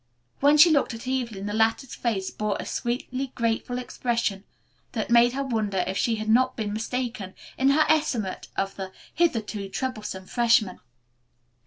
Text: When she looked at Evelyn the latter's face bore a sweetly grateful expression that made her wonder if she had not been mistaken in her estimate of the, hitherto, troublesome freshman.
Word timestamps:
When 0.39 0.57
she 0.57 0.71
looked 0.71 0.95
at 0.95 1.07
Evelyn 1.07 1.45
the 1.45 1.53
latter's 1.53 1.93
face 1.93 2.31
bore 2.31 2.57
a 2.59 2.65
sweetly 2.65 3.31
grateful 3.35 3.77
expression 3.77 4.45
that 4.93 5.11
made 5.11 5.33
her 5.33 5.43
wonder 5.43 5.83
if 5.85 5.95
she 5.95 6.15
had 6.15 6.27
not 6.27 6.57
been 6.57 6.73
mistaken 6.73 7.35
in 7.55 7.69
her 7.69 7.85
estimate 7.87 8.47
of 8.55 8.75
the, 8.77 8.91
hitherto, 9.13 9.69
troublesome 9.69 10.25
freshman. 10.25 10.79